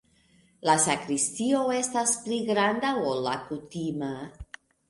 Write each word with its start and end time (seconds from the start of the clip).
La 0.67 0.73
sakristio 0.85 1.59
estas 1.81 2.15
pli 2.25 2.41
granda, 2.49 2.97
ol 3.13 3.23
la 3.29 3.37
kutima. 3.51 4.13